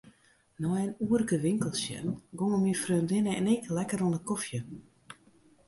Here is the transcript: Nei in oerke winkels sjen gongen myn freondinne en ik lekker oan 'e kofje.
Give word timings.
Nei 0.61 0.79
in 0.85 0.97
oerke 1.13 1.37
winkels 1.45 1.79
sjen 1.83 2.07
gongen 2.37 2.61
myn 2.63 2.81
freondinne 2.83 3.33
en 3.39 3.49
ik 3.55 3.63
lekker 3.75 4.01
oan 4.05 4.15
'e 4.17 4.21
kofje. 4.29 4.59